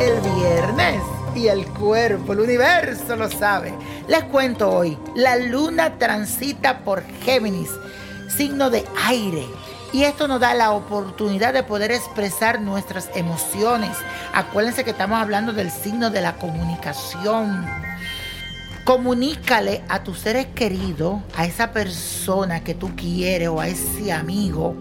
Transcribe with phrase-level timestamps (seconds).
[0.00, 1.00] El viernes
[1.36, 3.72] y el cuerpo, el universo lo sabe.
[4.08, 7.70] Les cuento hoy, la luna transita por Géminis,
[8.28, 9.46] signo de aire.
[9.92, 13.96] Y esto nos da la oportunidad de poder expresar nuestras emociones.
[14.34, 17.64] Acuérdense que estamos hablando del signo de la comunicación.
[18.84, 24.74] Comunícale a tus seres queridos, a esa persona que tú quieres o a ese amigo,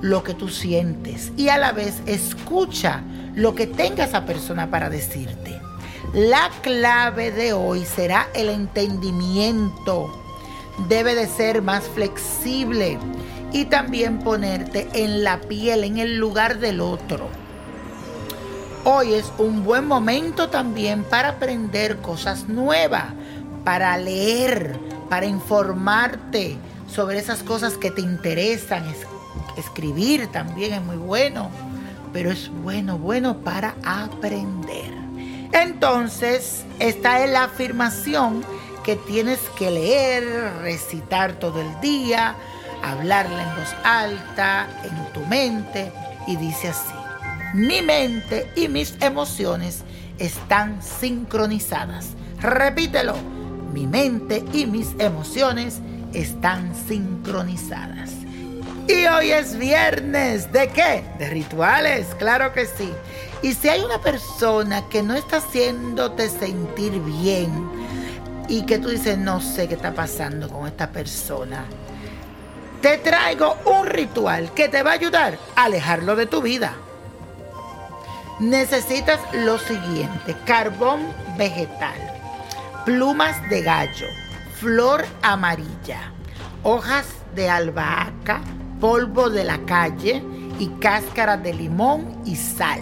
[0.00, 1.32] lo que tú sientes.
[1.36, 3.02] Y a la vez escucha
[3.34, 5.60] lo que tenga esa persona para decirte.
[6.12, 10.10] La clave de hoy será el entendimiento.
[10.88, 12.98] Debe de ser más flexible
[13.52, 17.28] y también ponerte en la piel, en el lugar del otro.
[18.84, 23.04] Hoy es un buen momento también para aprender cosas nuevas,
[23.64, 24.76] para leer,
[25.08, 26.56] para informarte
[26.88, 28.84] sobre esas cosas que te interesan.
[29.56, 31.50] escribir también es muy bueno
[32.12, 34.92] pero es bueno, bueno para aprender.
[35.52, 38.44] Entonces, esta es la afirmación
[38.84, 40.24] que tienes que leer,
[40.62, 42.34] recitar todo el día,
[42.82, 45.92] hablarla en voz alta, en tu mente,
[46.26, 46.94] y dice así,
[47.54, 49.82] mi mente y mis emociones
[50.18, 52.08] están sincronizadas.
[52.40, 53.14] Repítelo,
[53.72, 55.80] mi mente y mis emociones
[56.12, 58.10] están sincronizadas.
[58.88, 60.52] Y hoy es viernes.
[60.52, 61.04] ¿De qué?
[61.18, 62.92] De rituales, claro que sí.
[63.42, 67.70] Y si hay una persona que no está haciéndote sentir bien
[68.48, 71.64] y que tú dices, no sé qué está pasando con esta persona,
[72.80, 76.74] te traigo un ritual que te va a ayudar a alejarlo de tu vida.
[78.40, 81.00] Necesitas lo siguiente, carbón
[81.36, 81.98] vegetal,
[82.84, 84.06] plumas de gallo,
[84.58, 86.12] flor amarilla,
[86.64, 88.40] hojas de albahaca,
[88.82, 90.24] polvo de la calle
[90.58, 92.80] y cáscara de limón y sal.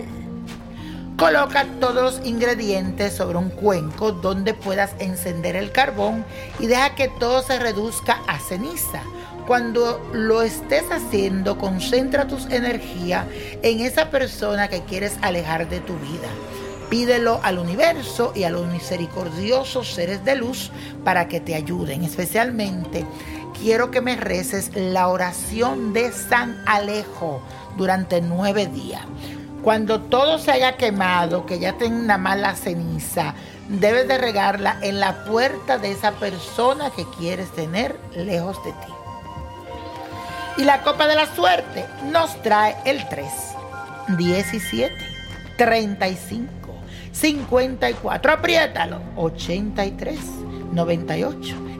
[1.18, 6.24] Coloca todos los ingredientes sobre un cuenco donde puedas encender el carbón
[6.58, 9.02] y deja que todo se reduzca a ceniza.
[9.46, 13.26] Cuando lo estés haciendo, concentra tus energías
[13.60, 16.28] en esa persona que quieres alejar de tu vida.
[16.88, 20.72] Pídelo al universo y a los misericordiosos seres de luz
[21.04, 23.04] para que te ayuden, especialmente
[23.60, 27.42] quiero que me reces la oración de San Alejo
[27.76, 29.02] durante nueve días.
[29.62, 33.34] Cuando todo se haya quemado, que ya tenga una mala ceniza,
[33.68, 38.92] debes de regarla en la puerta de esa persona que quieres tener lejos de ti.
[40.56, 43.26] Y la copa de la suerte nos trae el 3,
[44.16, 44.94] 17,
[45.58, 46.48] 35,
[47.12, 50.18] 54, apriétalo, 83,
[50.72, 51.69] 98